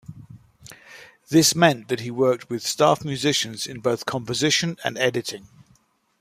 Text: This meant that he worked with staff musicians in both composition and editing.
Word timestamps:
This 1.29 1.53
meant 1.53 1.87
that 1.89 1.99
he 1.99 2.09
worked 2.09 2.49
with 2.49 2.65
staff 2.65 3.05
musicians 3.05 3.67
in 3.67 3.81
both 3.81 4.07
composition 4.07 4.77
and 4.83 4.97
editing. 4.97 5.47